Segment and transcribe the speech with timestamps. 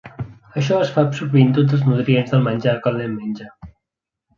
[0.61, 3.57] Això es fa absorbint tots els nutrients del menjar que el nen menja.